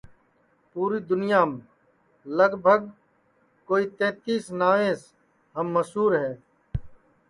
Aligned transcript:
پوری 0.71 0.99
دُنیام 1.09 1.51
تقریباً 2.37 2.75
کوئی 3.67 3.83
تینتیس 3.97 4.45
ناویس 4.59 5.01
ہم 5.55 5.65
مشور 5.75 6.11
ہے 6.23 6.33